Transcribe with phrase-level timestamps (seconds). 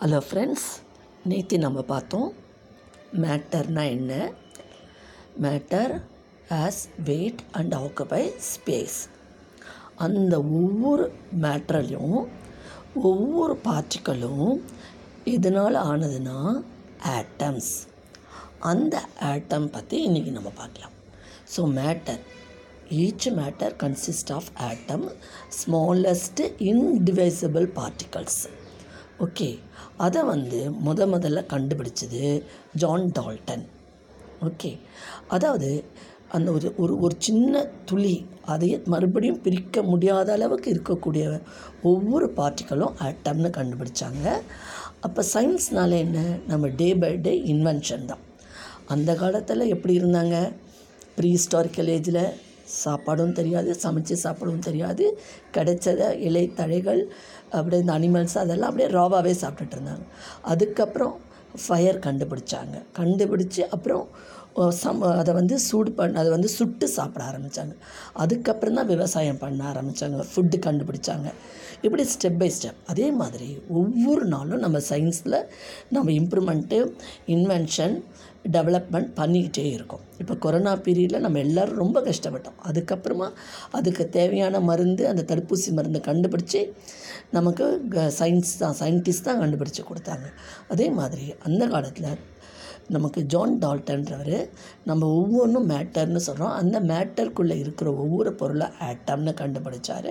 [0.00, 0.66] Hello friends
[1.24, 2.32] நேற்று நம்ம பார்த்தோம்
[3.22, 4.32] மேட்டர்னா என்ன?
[5.42, 6.02] Matter
[6.48, 8.98] has weight and occupy space
[9.94, 12.26] அந்த ஒவ்வொரு மேட்டர்லையும்
[12.94, 14.60] ஒவ்வொரு பார்ட்டிக்கலும்
[15.24, 16.62] எதனால் ஆனதுன்னா
[17.06, 17.72] ஆட்டம்ஸ்
[18.58, 20.92] அந்த ஆட்டம் பற்றி இன்றைக்கி நம்ம பார்க்கலாம்.
[21.56, 22.20] So matter
[22.90, 25.12] each matter consist of atom
[25.58, 28.40] smallest indivisible particles
[29.20, 29.58] okay.
[29.96, 32.42] அதை வந்து முத முதல்ல கண்டுபிடிச்சது
[32.74, 33.66] ஜான் டால்டன்.
[34.42, 34.78] ஓகே.
[35.28, 35.84] அதாவது
[36.28, 41.42] அந்த ஒரு ஒரு ஒரு சின்ன துளி அதையே மறுபடியும் பிரிக்க முடியாத அளவுக்கு இருக்கக்கூடிய
[41.82, 44.40] ஒவ்வொரு பார்ட்டிக்கலும் ஆட்டம்னு கண்டுபிடிச்சாங்க.
[45.00, 46.36] அப்போ சயின்ஸ்னால என்ன?
[46.46, 48.18] நம்ம டே பை டே இன்வென்ஷன் தான்.
[48.86, 50.52] அந்த காலத்தில் எப்படி இருந்தாங்க?
[51.16, 52.32] ப்ரீ ஹிஸ்டாரிக்கல் ஏஜில்
[52.84, 55.04] சாப்பாடும் தெரியாது சமைச்சு சாப்பிடவும் தெரியாது.
[55.56, 57.02] கிடைச்சத இலை தழைகள்
[57.50, 60.06] அப்படியே இந்த அனிமல்ஸ் அதெல்லாம் அப்படியே ராவாகவே சாப்பிட்டுட்டு இருந்தாங்க.
[60.42, 61.14] அதுக்கப்புறம்
[61.66, 62.76] ஃபயர் கண்டுபிடிச்சாங்க.
[62.98, 64.06] கண்டுபிடிச்சி அப்புறம்
[64.82, 67.74] சம் அதை வந்து சூடு பண்ண அதை வந்து சுட்டு சாப்பிட ஆரம்பித்தாங்க
[68.22, 71.28] அதுக்கப்புறம் தான் விவசாயம் பண்ண ஆரம்பித்தாங்க ஃபுட்டு கண்டுபிடிச்சாங்க.
[71.82, 73.48] இப்படி ஸ்டெப் பை ஸ்டெப் அதே மாதிரி
[73.80, 75.38] ஒவ்வொரு நாளும் நம்ம சயின்ஸில்
[75.96, 76.80] நம்ம இம்ப்ரூவ்மெண்ட்டு
[77.26, 77.94] இன்வென்ஷன்
[78.56, 80.04] டெவலப்மெண்ட் பண்ணிக்கிட்டே இருக்கோம்.
[80.22, 82.58] இப்போ கொரோனா பீரியடில் நம்ம எல்லோரும் ரொம்ப கஷ்டப்பட்டோம்.
[82.68, 83.28] அதுக்கப்புறமா
[83.78, 86.62] அதுக்கு தேவையான மருந்து அந்த தடுப்பூசி மருந்து கண்டுபிடிச்சி
[87.30, 87.66] நமக்கு
[88.20, 90.26] சயின்ஸ் தான் சயின்டிஸ்ட் தான் கண்டுபிடிச்சி கொடுத்தாங்க.
[90.68, 92.10] அதே மாதிரி அந்த காலத்தில்
[92.94, 94.36] நமக்கு ஜான் டால்டன்றவர்
[94.88, 100.08] நம்ம ஒவ்வொன்றும் மேட்டர்னு சொல்கிறோம் அந்த மேட்டருக்குள்ளே இருக்கிற ஒவ்வொரு பொருளை ஆட்டம்னு கண்டுபிடிச்சார்.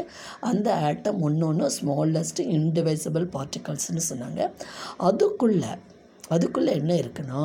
[0.49, 4.41] அந்த ஆட்டம் ஒன்று ஒன்று ஸ்மாலஸ்ட் இன்டிவைசபிள் பார்ட்டிகல்ஸ்னு சொன்னாங்க.
[5.09, 5.71] அதுக்குள்ளே
[6.33, 7.41] அதுக்குள்ளே என்ன இருக்குன்னா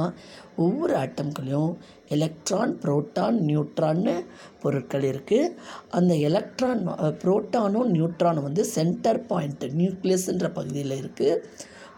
[0.64, 1.72] ஒவ்வொரு ஆட்டம்குள்ளேயும்
[2.16, 4.14] எலக்ட்ரான் புரோட்டான் நியூட்ரான்னு
[4.62, 5.52] பொருட்கள் இருக்குது
[5.98, 6.82] அந்த எலக்ட்ரான்
[7.24, 11.38] புரோட்டானும் நியூட்ரானும் வந்து சென்டர் பாயிண்ட் நியூக்ளியஸ்ன்ற பகுதியில் இருக்குது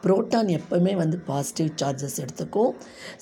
[0.05, 2.73] புரோட்டான் எப்போவுமே வந்து பாசிட்டிவ் சார்ஜஸ் எடுத்துக்கும்.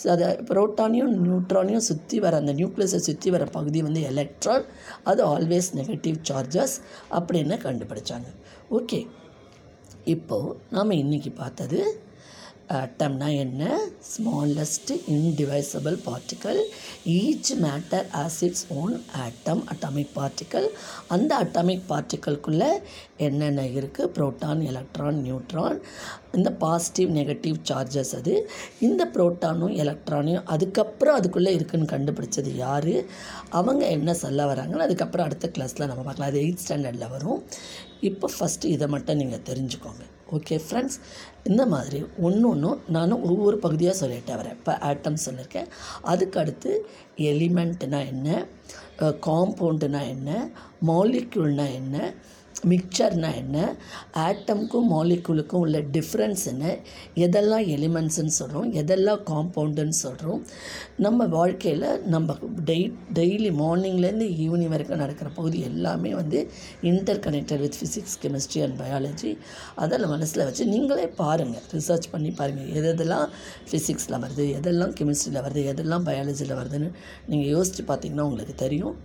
[0.01, 4.65] ஸோ அதை புரோட்டானையும் நியூட்ரானையும் சுற்றி வர அந்த நியூக்ளியஸை சுற்றி வர பகுதி வந்து எலக்ட்ரான்
[5.11, 6.75] அது ஆல்வேஸ் நெகட்டிவ் சார்ஜஸ்
[7.19, 8.29] அப்படின்னு கண்டுபிடிச்சாங்க.
[8.79, 9.01] ஓகே
[10.15, 11.81] இப்போது நாம் இன்றைக்கி பார்த்தது
[12.68, 13.78] ஆட்டம்னா என்ன?
[14.12, 16.61] Smallest indivisible particle
[17.05, 20.68] each matter has its own atom atomic particle
[21.08, 22.70] அந்த அட்டாமிக் பார்ட்டிக்கல்குள்ளே
[23.17, 25.80] என்னென்ன இருக்குது ப்ரோட்டான் எலக்ட்ரான் நியூட்ரான்
[26.33, 28.50] இந்த பாசிட்டிவ் நெகட்டிவ் சார்ஜஸ் அது.
[28.80, 33.05] இந்த ப்ரோட்டானும் எலக்ட்ரானையும் அதுக்கப்புறம் அதுக்குள்ளே இருக்குதுன்னு கண்டுபிடிச்சது யார்?
[33.50, 36.30] அவங்க என்ன சொல்ல வராங்கன்னு அதுக்கப்புறம் அடுத்த கிளாஸில் நம்ம பார்க்கலாம்.
[36.30, 37.42] அது எயிட் ஸ்டாண்டர்டில் வரும்.
[38.00, 40.05] இப்போ ஃபஸ்ட்டு இதை மட்டும் நீங்கள் தெரிஞ்சுக்கோங்க.
[40.33, 40.97] ஓகே ஃப்ரெண்ட்ஸ்
[41.47, 45.69] இந்த மாதிரி ஒன்று ஒன்றும் நானும் ஒவ்வொரு பகுதியாக சொல்லிட்டு வரேன் இப்போ ஆட்டம் சொல்லியிருக்கேன்
[46.05, 46.70] அதுக்கு அடுத்து
[47.31, 48.29] எலிமெண்ட்னா என்ன
[49.27, 50.31] காம்பவுண்டுனா என்ன?
[50.87, 51.97] மாலிக்யூல்னா என்ன?
[52.70, 53.77] மிக்சர்னால் என்ன?
[54.12, 56.77] ஆட்டம்க்கும் மாலிகுலுக்கும் உள்ள டிஃப்ரென்ஸ் என்ன?
[57.14, 60.42] எதெல்லாம் எலிமெண்ட்ஸுன்னு சொல்கிறோம் எதெல்லாம் காம்பவுண்டுன்னு சொல்கிறோம்
[60.96, 66.50] நம்ம வாழ்க்கையில் நம்ம டெய் டெய்லி மார்னிங்லேருந்து ஈவினிங் வரைக்கும் நடக்கிற பகுதி எல்லாமே வந்து
[67.18, 69.39] interconnected with physics chemistry and biology
[69.74, 73.27] அதெல்லாம் மனசில் வச்சு நீங்களே பாருங்கள் ரிசர்ச் பண்ணி பாருங்கள் எது எதெல்லாம்
[73.70, 74.46] ஃபிசிக்ஸில் வருது?
[74.61, 75.62] எதெல்லாம் கெமிஸ்ட்ரியில் வருது?
[75.73, 76.90] எதெல்லாம் பயாலஜியில் வருதுன்னு
[77.27, 78.96] நீங்கள் யோசித்து பார்த்தீங்கன்னா உங்களுக்கு தெரியும்.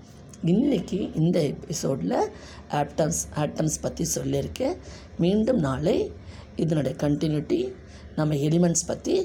[0.46, 2.18] இன்றைக்கி இந்த எபிசோடில்
[2.80, 4.76] ஆட்டம்ஸ் ஆட்டம்ஸ் பற்றி சொல்லியிருக்கேன்.
[5.24, 5.96] மீண்டும் நாளை
[6.64, 7.60] இதனுடைய கண்டினியூட்டி
[8.18, 9.16] நம்ம எலிமெண்ட்ஸ் பற்றி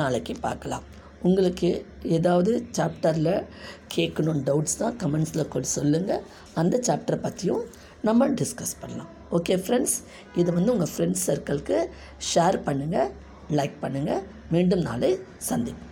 [0.00, 0.86] நாளைக்கு பார்க்கலாம்.
[1.26, 1.70] உங்களுக்கு
[2.16, 3.34] ஏதாவது சாப்டரில்
[3.96, 6.24] கேட்கணும் டவுட்ஸ் தான் கமெண்ட்ஸில் கூட சொல்லுங்கள்
[6.62, 7.62] அந்த சாப்டரை பற்றியும்
[8.08, 9.12] நம்ம டிஸ்கஸ் பண்ணலாம்.
[9.38, 9.98] ஓகே ஃப்ரெண்ட்ஸ்
[10.40, 11.78] இது வந்து உங்கள் ஃப்ரெண்ட்ஸ் சர்க்கிளுக்கு
[12.32, 13.12] ஷேர் பண்ணுங்கள்
[13.60, 14.24] லைக் பண்ணுங்கள்
[14.56, 15.12] மீண்டும் நாளை
[15.50, 15.91] சந்திப்போம்.